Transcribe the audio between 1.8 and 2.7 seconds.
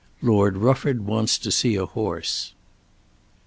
HORSE.